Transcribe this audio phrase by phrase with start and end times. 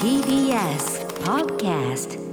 [0.00, 2.29] TBS Podcast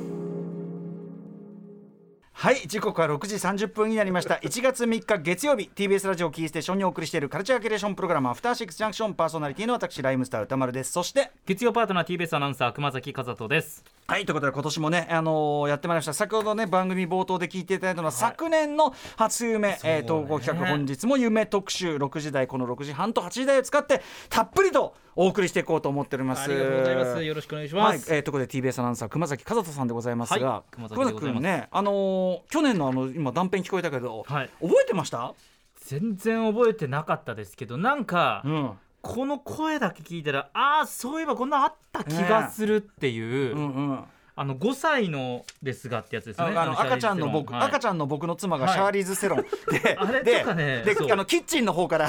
[2.39, 4.35] はい時刻は6時30分になりました。
[4.35, 10.91] 1月3日月曜日 TBS ラジオキーステーションにお送りしているカルチャーキュレーションプログラムアフターシックスジャンクションパーソナリティの私ライムスター歌丸です。
[10.91, 13.83] そして月曜パートナー TBS アナウンサー熊崎和人です。
[14.05, 16.13] はいということで今年もね、あのーやってまいりました。
[16.13, 26.43] 先ほどね番組冒頭で聞いていただいたのは、昨年の初夢、えー統合企画本日も夢特集6時台この6時半と8時台を使ってたっぷりとお送りしていこうと思っております。
[26.43, 27.23] ありがとうございます。
[27.23, 34.49] よろしくお願いしはい、ます、えー、ということで TBS アナウンサー熊崎和人さんでございますが、はい熊崎君ねあのー去年のあの今断片聞こえたけど、はい。
[34.61, 35.33] 覚えてました？
[35.85, 38.71] 全然覚えてなかったですけどなんか、うん。
[39.01, 44.03] この声だけ聞いたらああそういえばこんなあった気がするっていう、うんうん。
[44.39, 48.73] あの5歳のですがってやつですねああの赤ちゃんの僕、赤ちゃゃんの僕の妻がはい。
[48.75, 52.07] シャーリーズ・セロン、で あれでねであのキッチンの方から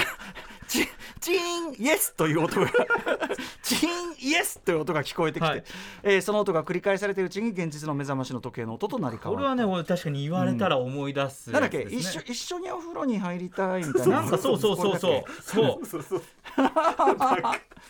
[1.21, 2.67] チチーンイエスという音が
[3.63, 5.65] チーンイエスという音が聞こえてきて、はい。
[6.03, 11.63] えーその音が繰り返されているうちに現実の目覚ましの時計の音となり変わるこれはね俺確かに言われたら思い出すなん。
[11.63, 14.21] だっけ、一緒一緒にお風呂に入りたいみたいな。
[14.23, 15.25] なんかそうそうそうそう。
[15.43, 16.23] そう。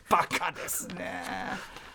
[0.08, 1.22] バカですね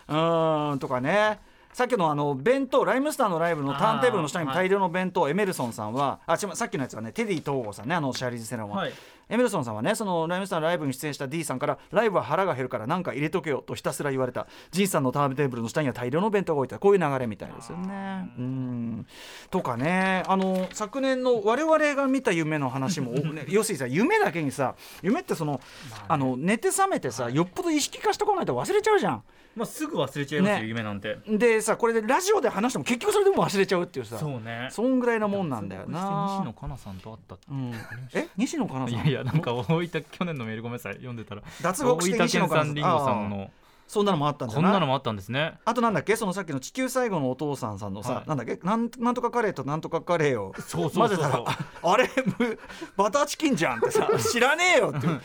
[0.07, 0.13] う。
[0.13, 1.39] ーんとかね
[1.73, 6.55] さっきのあの弁当ライムスターのライブのターンテーブルの下にも大量の弁当、エメルソンさんはあ違う。
[6.55, 8.93] さっきのやつはねテディ東郷さんねあのシャーリーズ・セロンは、はい
[9.29, 14.47] エメルソンさんはねそのライムスターのライブに出演した D さんからライブは腹が減るから何か入れとけよとひたすら言われた。
[14.71, 18.29] ジンさんのターンテーブルの下には大量の弁当が置いてこういう流れみたいですよね。
[18.37, 19.07] うん。
[19.49, 25.61] とかねあの昨年の我々が見た夢の話も、ね、要するにさ夢だけにさ夢ってその,、
[26.07, 29.23] あの寝て覚めてさよっぽど意識化してこないと忘れちゃうじゃん。
[29.55, 31.17] まあすぐ忘れちゃいますよ、ね夢なんて。
[31.27, 34.69] でさこれでラジオで話しても結局それでも忘れちゃうっていうさそうね。
[34.71, 36.39] そんぐらいなもんなんだよな。
[36.41, 37.73] 西野カナさんと会ったってうん、
[38.13, 38.27] え？
[38.35, 39.07] 西野カナさん？
[39.07, 41.43] いやいやなんか大分去年のメールごめんなさい読んでたら。
[41.61, 43.51] 脱獄して大分県産リンゴさんの
[43.87, 44.61] そんなのもあったんじゃな。
[44.61, 45.59] いこんなのもあったんですね。
[45.65, 46.15] あとなんだっけ？
[46.15, 48.27] そのさっきの地球最後のお父さんさんのさ、はい。
[48.27, 48.57] なんだっけ？
[48.63, 51.17] なんなんとかカレーとなんとかカレーをそうそうそうそう。
[51.17, 52.09] 混ぜたらああれ？
[52.39, 52.59] む
[52.97, 55.07] バターチキンじゃんってさ知らねえよって。
[55.07, 55.21] いう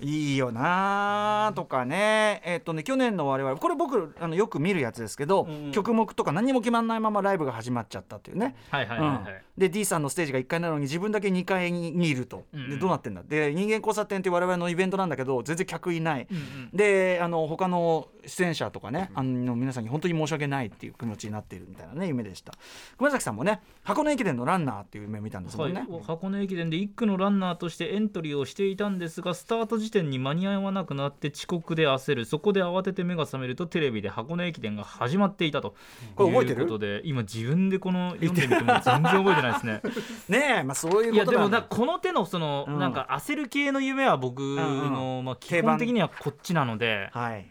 [0.00, 2.42] いいよなーとかね。
[2.44, 8.56] えっとね去年の我々これ僕あのよく見るやつですけど、うん曲目とか何も決まんないままライブが始まっちゃったっていうね。
[8.70, 9.24] はいはいはいはい、うん。
[9.56, 12.70] で D さんのステージが1階なのに自分だけ2階にいると、うん。
[12.70, 13.22] でどうなってんだ？
[13.22, 16.70] で人間交差点って我々のイベントなんだけど全然客いない、うんうん。
[16.72, 22.52] であの他の出演者とかねあの皆さんに本当に申し訳ないっていう気持ちになっているみたいなね夢でした。
[22.98, 25.72] 熊崎さんもね箱根駅伝のランナーっていう夢を見たんですもはい。
[25.72, 32.24] んね、、箱根駅伝で1区のランナーとしてエントリーをしていたんですがスタート時点に間に合わなくなって遅刻で焦る。
[32.24, 35.74] そこで慌てて目が覚めるとテレビで箱根駅伝が始まっていたと
[36.16, 36.62] これ覚えてる？
[36.62, 39.82] いうことで今自分でこの読んでみても全然覚えてないですね。
[40.28, 42.80] ねえまあそういういやでもこの手のその、うん。
[42.80, 47.46] なんか焦る系の夢は僕の、まあ、基本的にはこっちなので、はい。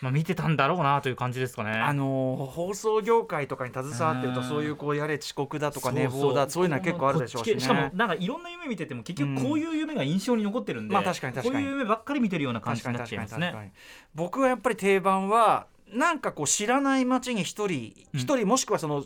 [0.00, 1.70] まあ、見てたんだろうなという感じですかね。
[1.70, 4.46] あのー放送業界とかに携わってるとうん。
[4.46, 6.64] そういうこうやれ遅刻だとか寝坊だそう。
[6.64, 7.60] いうのは結構あるでしょうしね。
[7.60, 11.64] しかもなんかいろんな夢見てても結局こういう夢が印象に残ってるんで、まあ確かに確かに。
[11.64, 13.72] こういう夢ばっかり見てるような感じになっちゃいますね。
[14.14, 18.20] 僕はやっぱり定番はなんかこう知らない街に一人うん。
[18.20, 18.96] 一人もしくはその、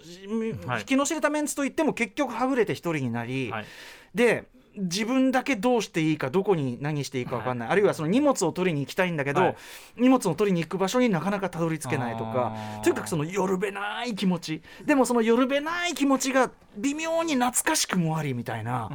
[0.66, 0.80] はい。
[0.80, 3.66] 引きの知れたメンツといっても結局はぐれて一人になり、はい。
[4.14, 4.46] で
[4.78, 9.56] 自分だけどうしていいかどこに何していいか分かんない、あるいはその荷物を取りに行きたいんだけど、はい。
[9.96, 14.62] 荷物を取りに行く場所になかなかたどり着けないとかとにかくその夜べない気持ち。
[14.84, 18.90] でもその夜べない気持ちが微妙に懐かしくもありみたいな。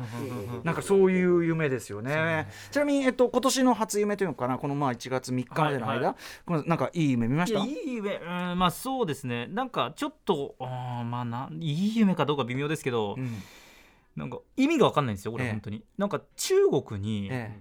[0.64, 2.48] なんかそういう夢ですよね。
[2.72, 7.60] ちなみに、えっと、今年の初夢というのかな、このまあ1月3日までの間、はいはこのなんかいい夢見ました？
[7.60, 8.24] いやいい夢う
[8.56, 9.48] んまあそうですね。
[9.48, 13.38] なんかちょっとあーまあないい夢かどうか微妙ですけど、うん
[14.16, 15.52] なんか意味が分かんないんですよこれええ。
[15.52, 17.60] 本当に、なんか中国にえ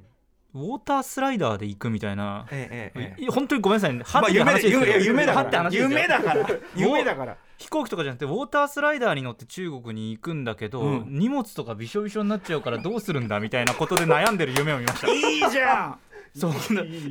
[0.54, 4.02] ウォータースライダーで行くみたいな、ええええ本当にごめんなさいね。
[4.04, 5.70] はまあって話ですけど、夢だから。
[5.70, 6.46] 夢だから。
[6.76, 7.36] 夢だから。
[7.56, 11.06] 飛行機とかじゃなくてウォータースライダーに乗って中国に行くんだけど、うん。
[11.08, 15.08] 荷物とかびしょびしょになっちゃうからどうするんだみたいなことで悩んでる夢を見ました。
[15.10, 15.98] いいじゃん
[16.34, 16.52] そう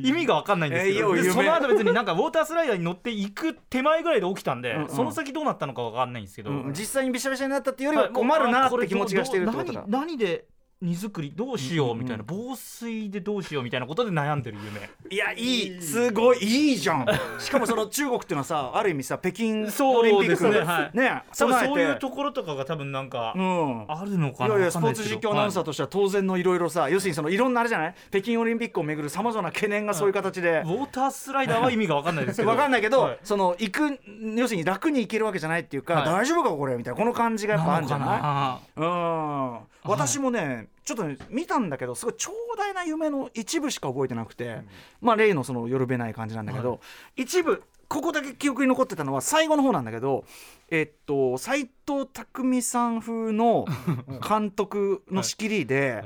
[0.02, 4.88] 意味が分かんないんですけど、えーその後別になんかウォータースライダーに乗って行く手前ぐらいで起きたんで、うんうん。
[4.88, 10.46] その先どうなったのか分かんないんですけど、うん実際にびしゃびしゃになったっていうよりははい困るなって気持ちがしているってことだ何で
[10.82, 14.90] 荷造りどうしようみたいな、うん防水でどうしようみたいなことで悩んでる夢。
[15.10, 15.80] いやいい。
[15.80, 17.06] すごいいいじゃん。
[17.38, 23.84] しかもその中国っていうのはさ ある意味さ北京オリンピックですねはそういうところとかが多分なんかうん。
[23.88, 27.94] あるのかないやいやスポーツ実況アナウンサーはとしては当然のいろいろさ要するにそのいろんなあれじゃない？
[28.10, 30.52] 北京オリンピックをめぐるさまざまな懸念がそういう形でい。
[30.62, 32.50] ウォータースライダーは意味が分かんないですけど。
[32.50, 33.18] 分かんないけど、はい。
[33.22, 33.98] その行く
[34.36, 36.04] 要するに楽に行けるわけじゃないっていうか、はい。
[36.06, 36.76] 大丈夫かこれ？
[36.76, 36.98] みたいな。
[36.98, 38.80] この感じがやっぱあるんじゃない？
[38.80, 39.58] なうん。
[39.84, 44.62] 私もねちょっとね見たんだけどすごい長大な夢の一部しか覚えてなくて、
[45.00, 46.80] まあ例のその夜べない感じなんだけど、
[47.16, 50.24] 一部ここだけ記憶に残ってたのは最後の方なんだけど
[50.70, 53.66] えっと斎藤工さん風の
[54.26, 56.04] 監督の仕切りで、はい。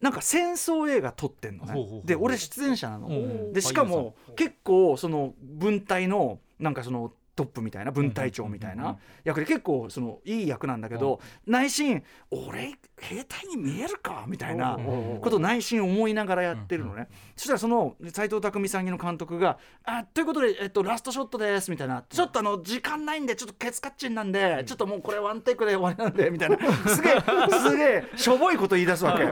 [0.00, 2.02] なんか戦争映画撮ってんのね。
[2.04, 3.52] で俺出演者なの。
[3.52, 8.90] でしかも結構その文体のなんかそのトップみたいな分隊長みたいな。
[8.90, 14.78] ん役で結構そのいい役なんだけど内心俺兵隊に見えるかみたいな
[15.20, 17.08] ことを内心思いながらやってるのね。
[17.36, 26.56] そしたらその斎藤工さんの監督が「あということで、えっと、ラストショットです」みたいな「ちょっとあの時間ないんでちょっとケツカッチンなんでちょっともうこれワンテイクで終わりなんで」みたいな。
[26.88, 29.24] すげえすげえしょぼいこと言い出すわけ。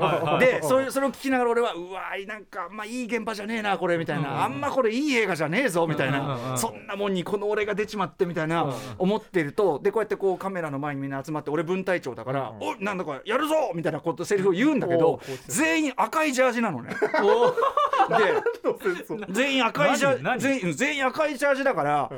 [0.44, 6.54] でそれそれを聞きながら俺は「うわーなんかまあいい現場じゃねえなこれ」みたいな「あんまこれいい映画じゃねえぞ」みたいな。
[6.56, 16.94] そんなもんにこの俺が出ちまってみたいな思ってるとでこうやってこうカメラの前にみんな集まって俺分隊長だから「おなんだかやるぞ!」みたいなことセリフを言うんだけど全員赤いジャージなのね。
[18.08, 22.10] で全員赤いジャージ全員赤いジャージだから、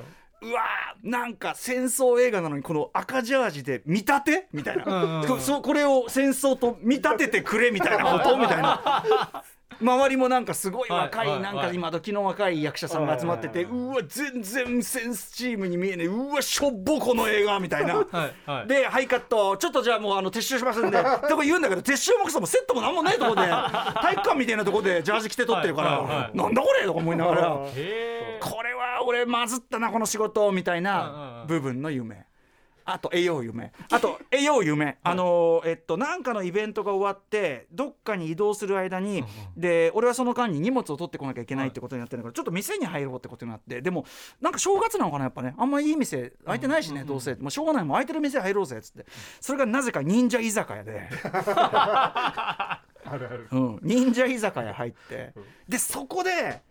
[0.43, 9.05] うわーなんか戦争映画なのにこの赤ジャージで見立てみたいな、うんうんこれを戦争と見立ててくれみたいなことみたいな。
[9.81, 11.43] 周りもなんかすごい若はいはいい。
[11.43, 16.07] なんか今時の若い役者さんが集まっててはいうわ全然センスチームに見えねえ。
[16.07, 17.97] うわしょっぼこの映画みたいな。
[17.97, 18.69] はいはい。
[18.69, 31.47] で、ハイカット、ちょっとじゃあもうあの撤収しますんで、 とか言うんだけど、撤収もくそもセットもなんもないとこで、 体育館みたいなとこでジャージ着て撮ってるから、いなんだこれとか思いながら、これは俺まずったな、この仕事みたいなん。
[31.47, 32.27] 部分の夢。
[32.87, 33.73] あと栄養夢。
[33.91, 34.97] あと栄養夢。
[35.03, 39.25] あのーえっとなんかのイベントが終わってどっかに移動する間に、
[39.57, 44.07] で俺はその間に荷物を取ってこなきゃいけないってことになってるから、ちょっと店に入ろうってことになってでも
[44.41, 45.55] なんか正月なのかなやっぱね。
[45.59, 47.35] あんまいい店開いてないしね、どうせ。
[47.35, 49.05] もうしょうがないもう開いてる店入ろうぜっつって。
[49.41, 53.49] それがなぜか忍者居酒屋で、 あるある。
[53.51, 55.33] うん、忍者居酒屋入って。
[55.69, 56.63] でそこで。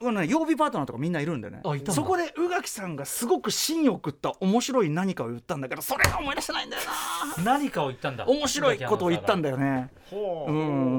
[0.00, 1.60] うんね、曜日パートナーとかみんないるんだよね。
[1.64, 1.92] あいたんだ。
[1.92, 6.82] そこで宇垣さんがすごく芯を食った面白い何かを言ったんだけどそれが思い出せないんだよ
[7.36, 7.42] な。
[7.42, 8.24] 何かを言ったんだ。
[8.26, 10.16] 面白いことを言ったんだよねう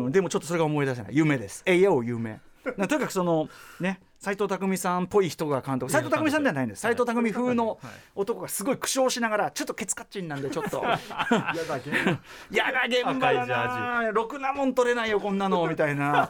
[0.07, 0.11] ん。
[0.11, 1.15] でもちょっとそれが思い出せない。
[1.15, 1.63] 夢です。
[1.65, 2.41] えいよ夢。
[2.75, 3.47] なとにかくその
[3.79, 5.89] ね斎藤工さんっぽい人が監督。
[5.89, 7.79] 斎藤工さんではないんです斎藤工風の
[8.15, 10.83] 男がすごい苦笑しながらちょっとケツカッチンなんでちょっと。
[10.83, 10.99] や
[11.69, 11.75] だ
[12.85, 14.11] 現場だな。
[14.11, 15.65] ろくなもん取れないよこんなの。
[15.67, 16.29] みたいな。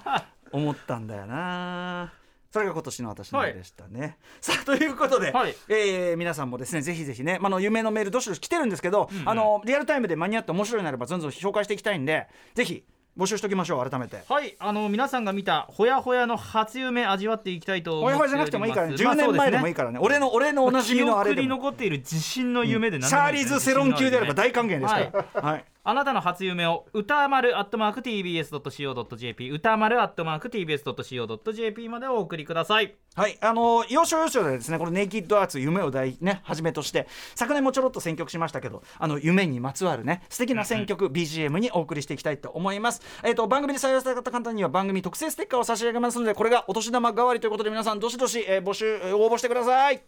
[0.51, 2.11] 思ったんだよな
[2.51, 5.55] それが今年の私の夢でしたね、 さあということで、はい。
[5.67, 12.83] えー皆さんもですねぜひぜひね、まあ、あの夢のメールどしどし来てるんですけど、あのリアルタイムで間に合って面白いなればどんどん紹介していきたいんでぜひ
[13.17, 14.23] 募集しておきましょう改めて。
[14.27, 14.55] はい。
[14.59, 21.47] あの皆さんが見たほやほやの初夢味わっていきたいとほやほやじゃなくてもいいからね10年前でもいいからね,、俺の俺のおなじみのあれでも。
[21.47, 32.95] 記憶に残っている自信の夢で何シャーリーズ・セロン級であれば大歓迎ですから、はいあなたの初夢を歌丸アットマーク TBS.CO.JP 歌丸アットマーク TBS.CO.JP までお送りください。
[33.15, 50.01] はい、あの要所要所でですねこの「ネイキッドアーツ夢を題ねはじめとして昨年もちょろっと選曲しましたけどあの夢にまつわるね素敵な選曲 BGM にお送りしていきたいと思います、えっ、と番組で採用された方には番組特製ステッカーを差し上げますのでこれがお年玉代わりということで皆さんどしどし、えー募集応募してください。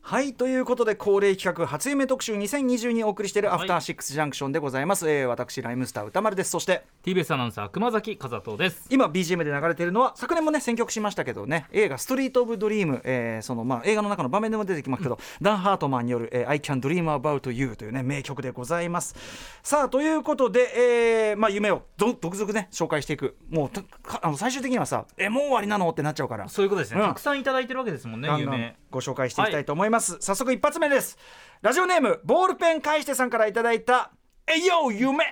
[0.00, 6.50] はいということで恒例企画初夢特集2020にお送りしているアフターシックスジャンクションでございます、えー私ライムスター歌丸です。
[6.50, 8.86] そして TBS アナウンサー熊崎和人です。
[8.90, 19.14] 今 BGM で流れているのは昨年もね選曲しましたけどね映画「ストリート・オブ・ドリーム」えーそのまあ映画の中の場面でも出てきますけど、ダン・ハートマンによる、えー「I Can Dream About You」というね名曲でございます。
[19.62, 23.36] さあということで、えーまあ、夢をど続々ね紹介していく。
[23.50, 26.48] もうたかあの最終的にはさ「えもう終わりなの?」ってなっちゃうから。
[26.48, 27.08] そういうことですね、うん。
[27.08, 31.16] たくさんいただいてるわけですもんねガンガン夢ご紹介していきたいと思います、早速一発目です。
[31.62, 34.10] ラジオネームボールペン返してさんからいただいた
[34.46, 35.24] 「えいよ夢」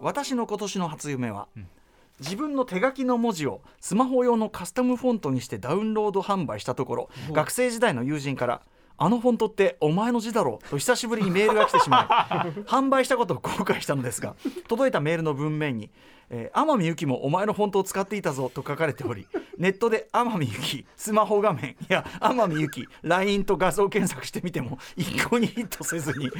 [0.00, 1.48] 私の今年の初夢は、
[2.20, 8.62] 自分の手書きの文字をスマホ用のカスタムフォントにしてダウンロード販売したところ学生時代の友人から
[8.98, 12.04] 「あのフォントってお前の字だろ」と久しぶりにメールが来てしまい
[12.68, 14.34] 販売したことを後悔したのですが
[14.66, 15.90] 届いたメールの文面に
[16.30, 19.26] 「えー天海祐希もお前のフォントを使っていたぞ」と書かれており
[19.56, 26.30] ネットで天海祐希スマホ画面いや天海祐希 LINE と画像検索してみても一向にヒットせずに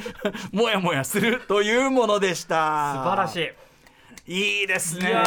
[0.53, 2.95] もやもやするというものでした。
[3.05, 4.31] 素晴らしい。
[4.61, 5.09] いいですね。
[5.09, 5.23] いや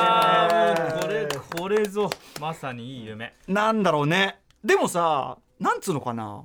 [0.75, 1.27] ーもうこれ
[1.61, 2.09] これぞ
[2.39, 3.33] まさにいい夢。
[3.47, 4.39] なんだろうね。
[4.63, 6.43] でもさなんつうのかな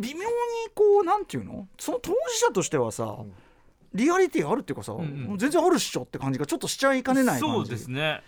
[0.00, 0.26] 微妙に
[0.74, 1.66] こうなんていうの？
[1.78, 2.16] その当事
[2.46, 3.16] 者としてはさ、
[3.94, 5.00] リアリティあるっていうかさ、んう
[5.34, 5.38] ん。
[5.38, 7.56] 全然あるっしょって感じがちょっとしちゃいかねない感じ。
[7.56, 8.22] そうですね。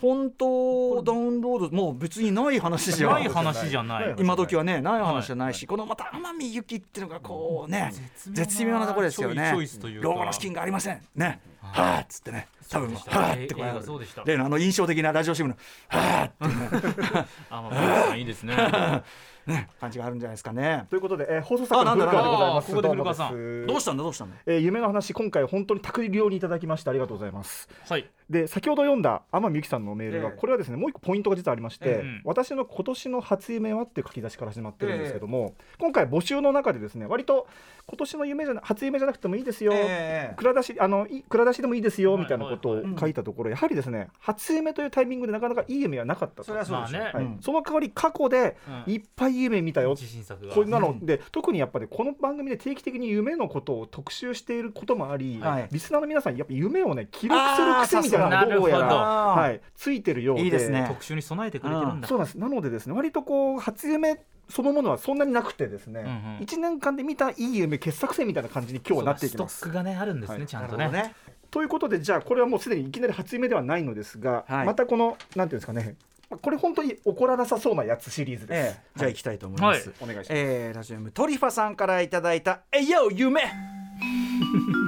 [0.00, 4.14] フォントダウンロードもう別にない話じゃんない話じゃない。
[4.16, 7.92] 今時はねない話じゃないし、このまた天海祐希っていうのがこうね
[8.30, 9.50] 絶妙なところですよね。
[9.52, 10.08] チョイスというか。
[10.08, 11.02] 老後の資金がありません。
[11.16, 11.40] ね。
[11.60, 12.46] はあっつってね。
[12.70, 14.22] 多分はあってこう映画そうでした。
[14.24, 15.56] 例のあの印象的なラジオ CM の
[15.88, 18.54] はあって いいですね
[19.48, 19.68] ね。
[19.80, 20.86] 感じがあるんじゃないですかね。
[20.90, 22.68] ということで、えー放送作家の古川でございます。
[22.70, 23.66] ここで古川さん。
[23.66, 24.36] どうしたんだどうしたんだ。
[24.46, 27.68] えー夢の話今回本当に託りにいただきましてありがとうございます。
[27.88, 30.36] はいで先ほど読んだ天海祐希さんのメールが、ええ。
[30.36, 37.46] これはですねもう一個ポイントが実はありまして、ええ私の今年の初夢はっていう書き出しから始まってるんですけども、今回募集の中でですね割と
[37.86, 46.44] 今年の夢じゃな初夢じゃなくてもいいですよ、ええ蔵出しあのい蔵出しでもいいですよはいみたいなことをはいはい書いたところ、やはりですね初夢というタイミングでなかなかいい夢はなかったと。
[46.44, 47.10] それはそうでしょまあね。
[47.14, 47.24] はい。
[47.24, 47.38] うん。
[47.40, 48.56] その代わり過去で
[48.86, 48.92] うん。
[48.92, 50.54] いっぱいいい夢見たよ、自信作が。
[50.54, 50.96] こんなの。
[51.00, 55.68] で特にやっぱりこの番組で定期的に夢のことを特集していることもあり、はい。
[55.70, 58.64] リスナーの皆さんやっぱ夢をね記録する癖みたいなのがど。
[58.64, 60.44] うやら、はい、ついてるようで。
[60.44, 60.84] いいですね。
[60.88, 62.08] 特集に備えてくれてるんだ。
[62.08, 62.38] そうなんです。
[62.38, 66.38] なのでですね割とこう初夢そのものはそんなになくてですね、うんうん。
[66.38, 69.58] 1年間で見たいい夢傑作選みたいな感じに今日はなっていきます。
[69.58, 69.68] ストッ。
[69.70, 70.40] クがねあるんですはい。
[70.40, 70.88] ねちゃんとね。
[70.90, 71.14] ね。
[71.50, 74.66] ということでじゃあこれはもうすでにいきなり初夢ではないのですが、はい。
[74.66, 75.96] またこのなんていうんですかね
[76.42, 78.76] これ本当に起こらなさそうなやつシリーズです。
[78.76, 78.98] ええ。
[78.98, 79.96] じゃあ行きたいと思います、はい。
[80.02, 80.38] お願いします。
[80.38, 84.87] えーラジオネームトリファさんからいただいた「えいよ夢」いい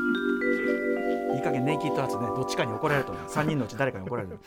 [1.51, 3.25] 加減ネイキッドハーツねどっちかに怒られると思う。
[3.29, 4.39] 3人のうち誰かに怒られる。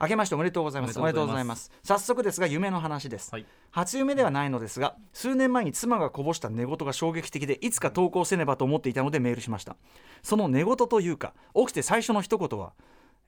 [0.00, 0.98] 明けましておめでとうございます。
[0.98, 1.98] おおめでめでとうございまとうございます。
[1.98, 3.46] 早速ですが夢の話です、はい。
[3.70, 9.76] 初夢ではないのですが数年前に妻がこぼした寝言が衝撃的でいつか投稿せねばと思っていたのでメールしました。
[10.22, 12.72] その寝言というか起きて最初の一言は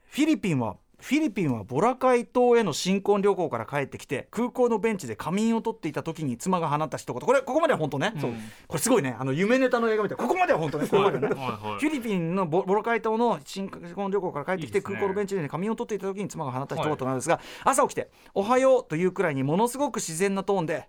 [0.04, 7.20] フィリピンはフィリピンはボラカイ島への新婚旅行から帰ってきて空港のベンチで仮眠を取っていた時に妻が放った一言。
[7.20, 8.32] これここまでは本当ね、そう。
[8.68, 9.16] これすごいね。
[9.18, 10.18] あの夢ネタの映画みたい。
[10.18, 10.86] ここまでは本当ね。
[11.18, 11.26] ね。
[11.26, 11.36] はい。
[11.36, 11.80] はい。
[11.80, 20.86] フィリピンのボボロカイ島の新婚旅行から帰ってきてね空港のベンチで、ね、仮眠を取っていた時に妻が放った一言なんですが、朝起きて「おはよう」というくらいにものすごく自然なトーンで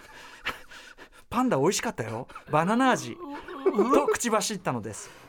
[1.30, 2.28] 「パンダ美味しかったよ。
[2.50, 3.16] バナナ味」
[3.94, 5.23] と口走ったのです。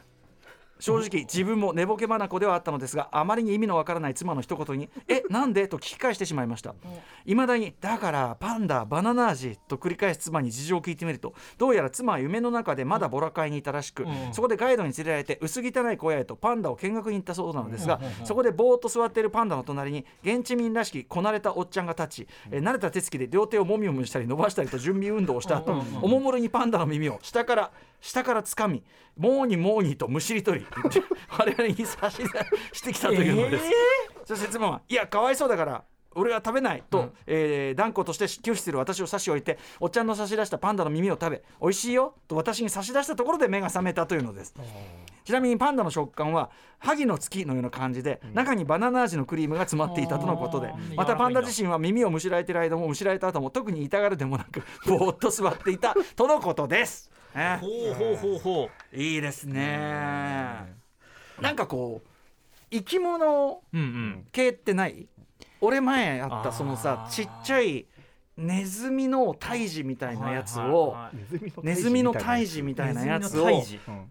[0.80, 6.76] 正直自分も寝ぼけ眼ではあったのですがあまりに意味のわからない妻の一言に「えなんで?」と聞き返してしまいました。
[7.26, 14.34] いまだに「だからパンダバナナ味」と繰り返す妻に事情を聞いてみるとどうやら妻は夢の中でまだボラカイにいたらしく、うん。
[14.34, 28.84] そこでガイドに連れられて薄汚い小屋へとパンダを見学に行ったそうなのですが、そこでぼーっと座っているパンダの隣に現地民らしきこなれたおっちゃんが立ち、えー慣れた手つきで両手をもみもみしたり伸ばしたりと準備運動をした後、おもむろにパンダの耳を下から下から掴み
[29.18, 30.65] モーニモーニとむしり取り
[31.30, 32.26] 我々に差し出
[32.74, 33.66] してきたというのです、
[34.26, 35.84] そして妻は「いやかわいそうだから
[36.18, 44.54] 俺は食べないと、えー断固として拒否する私を差し置いておっちゃんの差し出したパンダの耳を食べ美味しいよと私に差し出したところで目が覚めたというのです。
[45.26, 60.76] ちなみにパンダの食感は萩の月のような感じで、中にバナナ味のクリームが詰まっていたとのことでまたパンダ自身は耳をむしられている間もむしられた後も特に痛がるでもなくぼーっと座っていたとのことです、ねほうほうほうほいいですね。
[61.42, 62.08] なんかこう
[62.72, 65.08] 生き物ううんうん系ってない？
[65.62, 67.86] 俺前あったそのさちっちゃい
[68.38, 73.40] ネズミの胎児みたいなやつをはいはいはいネズミの胎児みたいなやつ。
[73.40, 73.50] を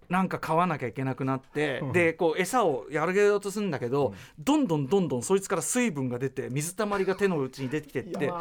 [0.08, 1.92] なんか飼わなきゃいけなくなってうん。
[1.92, 8.32] でこう餌をやるげようとするんだけどどんどんどんどんそいつから水分が出て水たまりが手の内に出てきてって。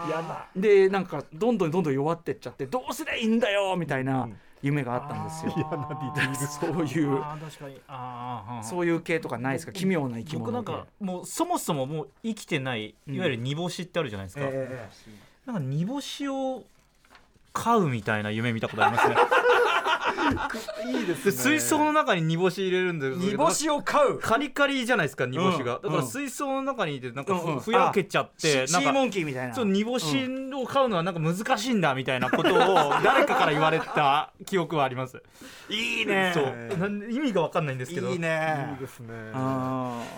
[0.55, 4.29] でなんかどんどんどんどん弱ってっちゃってどうすりゃいいんだよみたいな
[4.63, 5.51] 夢があったんですよ。
[6.48, 7.20] そういう。
[7.22, 7.38] あ
[7.88, 14.89] あーそういう系とかないですか奇妙な生き物僕なんかもうそもそももう生きてないいわゆる煮干しってあるじゃないですか、え。
[15.46, 16.63] なんか煮干しを
[17.53, 19.15] 飼うみたいな夢見たことありますね。
[20.88, 24.19] いいですで水槽の中に煮干し入れるんでえ煮干しを飼う？
[24.19, 25.81] カリカリじゃないですか煮干しが、うん。
[25.81, 27.60] だからうん水槽の中にいてなんかふ,、うんうん。
[27.60, 29.53] ふやけちゃってなんかシシーモンキーみたいな。
[29.53, 32.57] そう煮干しを飼うのはなんか難しいんだみたいなことを
[33.03, 35.22] 誰かから言われた記憶はあります。
[35.69, 36.31] いいね。
[36.33, 36.77] そう。
[36.77, 38.10] なん意味が分かんないんですけど。
[38.10, 38.69] いいね。
[38.72, 39.13] いいですね。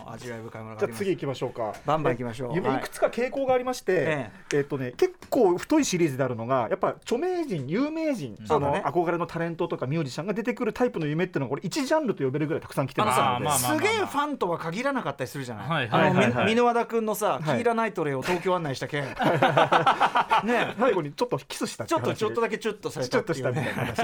[0.06, 0.88] 味わい深いものがあります。
[0.88, 1.74] じゃあ次行きましょうか。
[1.86, 2.50] バンバン行きましょう。
[2.50, 4.32] はい夢いくつか傾向がありまして、え。
[4.54, 8.84] えっとね結構太いシリーズであるのがやっぱ著名人有名人、あのそうだね。
[8.86, 13.20] 憧れのタレントとかミュージシャンが出てくるタイプの夢っていうのはこれ一ジャンルと呼べるぐらいたくさん来てます。
[13.20, 13.78] あのさ、まあまあまあまあ。
[13.78, 16.32] すげえファンとは限らなかったりするじゃない、はいあの、はいはい。
[16.32, 19.04] はいみ箕輪田君のさ、はいキーラナイトレイを東京案内した件。
[20.44, 23.96] ね最後にちょっとキスしたってちょっと話ちょっとだけチュッとされちょっとしたたっていうみたいなね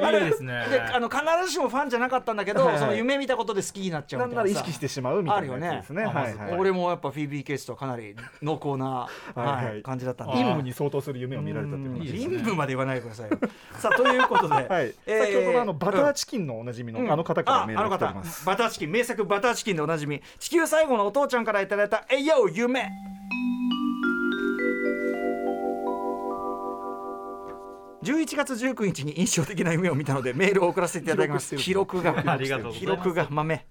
[0.00, 0.12] 話。
[0.22, 0.66] いいですね。
[0.70, 2.80] であの必ずしもファンじゃなかったんだけど、はいはい。
[2.80, 4.54] その夢見たことで好きになっちゃうみたいなさ。
[4.54, 6.04] なら意識してしまうみたいなやつですね。
[6.04, 6.38] あるよね。
[6.38, 6.58] はいはい。
[6.58, 10.32] 俺もやっぱフィービーケースとかなり濃厚な、 はいははいい、感じだったんで。
[10.34, 13.38] 陰夢に相当する夢を見られたっていうですね陰部まで言わないでくださいよ。
[13.78, 14.66] さあということで、はい、
[15.06, 17.12] えー先ほどのあのバターチキンのおなじみの、うん。
[17.12, 20.22] あの方からメールが来てます、バターチキン名作バターチキンでおなじみ。
[20.38, 22.90] 地球最後のお父ちゃんからいただいた「えいよ夢」
[28.02, 31.54] 11月19日に印象的な夢を見たのでメールを送らせていただきます。
[31.56, 32.12] 記録が
[32.72, 33.64] 記録が豆。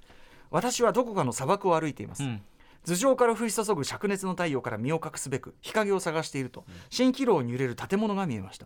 [0.49, 2.41] 私はどこかの砂漠を歩いています、うん
[2.85, 8.65] 頭上から降り注ぐ灼熱の太陽から身を隠すべく日陰を探していると蜃気楼に揺れる建物が見えました。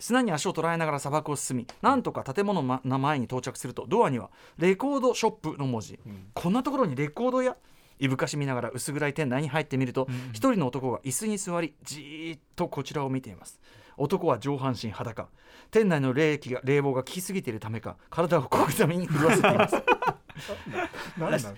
[0.00, 5.98] 砂に足を捉えながら砂漠を進みなんとか建物のま前に到着するとドアにはレコードショップの文字、
[6.34, 7.56] こんなところにレコード屋？
[8.00, 13.60] いぶかしみながら薄暗い店内に入ってみると一、人の男が椅子に座りじーっとこちらを見ています。
[13.96, 15.28] 男は上半身裸。
[15.72, 19.74] 店内の冷気が冷房が効きすぎているためか体を小刻みに震わせています。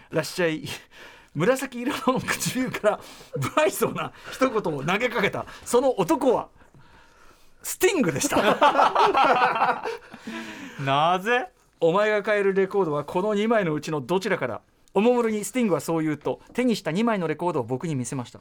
[0.10, 0.64] らっしゃい
[1.34, 3.00] 紫色の唇から
[3.40, 5.46] 不愛想な一言を投げかけた。
[5.64, 6.48] その男は
[7.62, 8.36] スティングでした。
[10.84, 11.48] なぜ？
[11.80, 14.60] お前が買えるレコードはこの2枚のうちのどちらから？
[14.92, 18.40] おもむろにスティングはそう言うと手にした2枚のレコードを僕に見せました。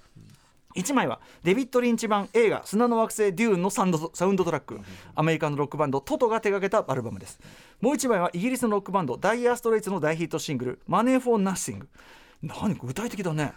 [0.75, 3.91] 1枚はデビッド・リンチ版映画「砂の惑星デューン」のサウン
[4.35, 4.79] ドトラック。
[5.15, 7.39] アメリカのロックバンドトトが手掛けたアルバムです。
[7.81, 11.87] もう1枚はイギリスのロックバンドダイアーストレイツの大ヒットシングル「マネー・フォー・ナッシング」
[12.41, 13.53] 何具体的だね。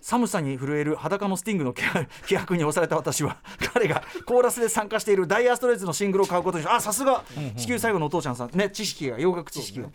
[0.00, 1.82] 寒さに震える裸のスティングの気
[2.26, 3.38] 気迫に押された私は
[3.74, 7.24] 彼がコーラスで参加しているダイアーストレイツのシングルを買うことにしあさすが。
[7.56, 8.50] 地球最後のお父ちゃんさん。
[8.56, 9.88] ね知識が洋楽知識が、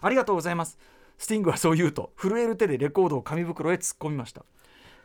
[0.00, 0.78] ありがとうございます。
[1.18, 4.44] スティングはそう言うと震える手でレコードを紙袋へ突っ込みました。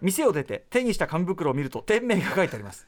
[0.02, 2.88] 店を出て手にした紙袋を見ると店名が書いてあります。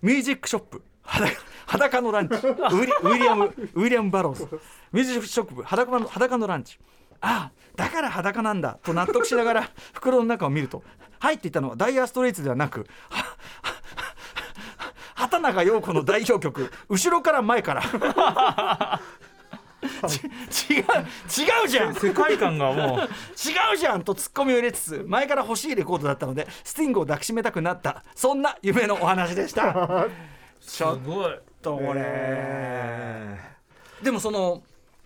[0.00, 0.82] ミュージックショップ。
[1.02, 1.32] 裸
[1.66, 2.34] 裸のランチ。
[2.34, 3.44] ウィリウィリアム
[3.74, 4.48] ウィリアム・バローズ。
[4.92, 6.78] ミュージックショップ裸の裸のランチ
[7.22, 10.82] ああだから裸なんだと納得しながら 袋の中を見ると
[11.20, 12.86] 入っていたのはダイヤーストレイツではなく
[15.14, 17.82] 畑中陽子の代表曲後ろから前から。
[20.50, 21.94] ち違う違うじゃん。
[21.94, 23.00] 世界観がもう。
[23.34, 28.04] 違うじゃんとツッコミを入れつつ前から欲しいレコードだったのでスティングを抱きしめたくなった。
[28.14, 30.06] そんな夢のお話でした。
[30.60, 31.38] ちすごい。
[31.62, 33.38] とこれ、
[34.02, 34.62] でもその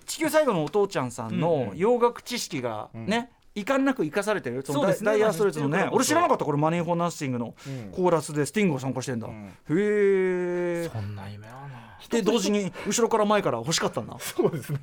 [0.06, 4.62] 地球最後のお父ちゃんさんの洋楽知識がね、遺憾なく生かされてる。
[4.64, 7.54] そのダイヤーストレートのね俺知らなかったこれマネー・フォー・ナッシングの。
[7.66, 7.90] うん。
[7.90, 9.30] コーラスでスティングが参加してんだ、ん。
[9.30, 14.78] へえそんな夢あるなで同時に後ろから前から欲しかったんだ そうですね。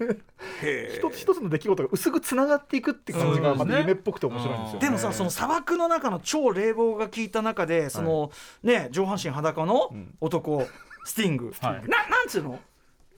[0.64, 4.88] へ一つ一つの出来事が薄くつながっていくって感じがまた夢っぽくて面白いんですよね。
[4.88, 8.32] でもさその砂漠の中の超冷房が効いた中でその、
[8.64, 10.66] ね上半身裸の男、
[11.06, 12.60] スティング、はなんつうの？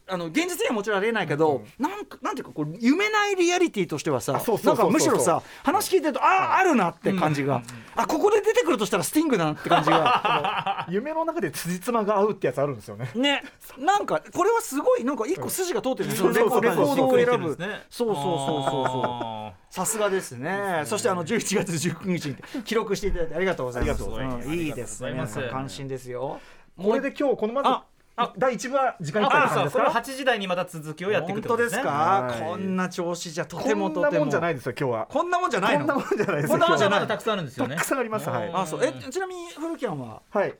[0.08, 4.91] あの現実にはもちろんありえないけど、なんかなんていうかこう夢ないリアリティとしてはさなかうんそうそう。
[4.91, 7.63] むしろさ話聞いてるとあああるなって感じが、
[7.96, 10.86] あここで出てくるとしたらスティングだなって感じが。
[10.89, 13.10] 夢の中で辻褄が合うってやつあるんですよね。
[13.15, 13.44] ね。
[13.80, 17.58] なんかこれはすごいなんか一個筋が通ってるんですよ、うそうレコードを選ぶ
[17.89, 19.04] そうそうそうそうそう。
[19.06, 20.84] あさすがですね。
[20.86, 24.04] そしてあの11月19日に記録していただいてありがとうございます。
[24.50, 25.10] いいいですね。
[25.10, 25.50] ありがとうございます。
[25.50, 26.39] 皆さん関心ですよ。
[26.78, 27.94] これで今日このまず
[28.38, 34.10] 第一部は時間いっーぱいってあそうこれは感じですか？8時台にまた続きをやっていくとですか、はいこんな調子じゃとこてもとても。
[34.10, 35.86] んなもんじゃないですよ今日はこんなもんじゃないの？
[35.86, 36.99] こんなもんじゃないですよこんなもんじゃ今日は。
[36.99, 37.75] まだたくさんあるんですよね。
[37.75, 38.30] たくさんあります。
[38.30, 38.51] はい。
[38.54, 38.80] あそう。
[38.84, 40.21] えちなみに古木ゃんは？
[40.32, 40.56] はい。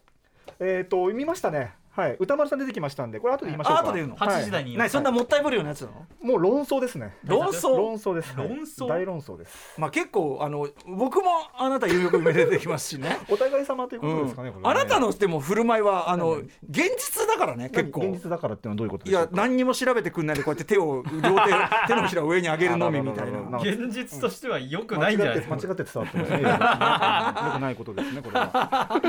[0.59, 2.17] えっと見ましたねはい。
[2.19, 3.79] 歌丸さん出てきましたんでこれ後で言いましょうか。
[3.81, 4.15] あ後で言うの？
[4.15, 4.41] はい。
[4.41, 4.77] 8時台に。
[4.77, 7.15] 何そんなもったいぶるようなやつなの、もう論争ですね。
[7.23, 8.88] 論争論争ですはい論争？
[8.88, 9.79] 大論争です。
[9.79, 13.17] まあ結構あの僕もあなた有力夢出てきますしね。
[13.29, 16.34] お互い様ということですかねこれねあなたのでも振る舞いはあの
[16.69, 18.01] 現実だからね結構。
[18.01, 21.53] 何現実だからっていうのはどういうこといや何にも調べてくんないでこうやって手を両手
[21.88, 23.58] 手のひらを上に上げるのみみたいな。
[23.60, 27.45] 現実としては良くないんじゃないですかって間違って伝わってますね。
[27.47, 29.01] よくないことですねこれは。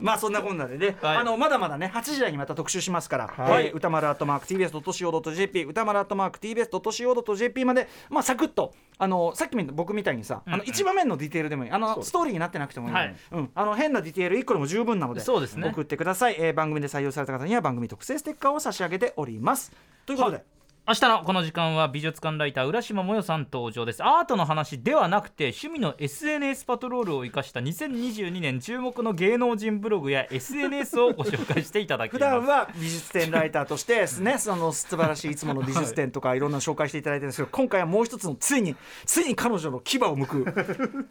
[0.00, 1.16] まあそんなこんなでね、はい。
[1.18, 3.66] あのまだまだね8時台にまた特集しますから、はい。
[3.66, 11.70] えー歌丸アットマーク TBS.CO.JP 歌丸アットマーク TBS.CO.JP までまあサクッとあのさっきみ僕みたいにさ、あの一場面のディテールでもいい。
[11.70, 13.16] あのストーリーになってなくてもいいはい。
[13.32, 15.68] うん、あの変なディテール1個でも十分なのでそうですね。
[15.68, 19.72] 送ってください、えー番組で採用された方には番組特製ステッカーを差し上げております。
[20.04, 20.44] ということで、
[20.90, 24.02] 明日のこの時間は美術館ライター浦島もよさん登場です。
[24.02, 32.30] アートの話ではなくて趣味の SNS パトロールを生かした2022年注目の芸能人ブログや SNS をご紹介していただき普ます。
[32.32, 38.74] 段は美術展ライターとしてですねその素晴らしいいつもの美術展とかいろんなの紹介していただいてるんですけど 今回はもう一つのついに
[39.06, 41.06] ついに彼女の牙を剥く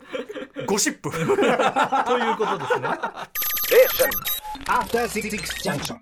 [0.66, 1.10] ゴシップ。
[1.16, 2.90] ということですね。
[4.66, 5.30] After Six
[5.64, 5.96] Junction.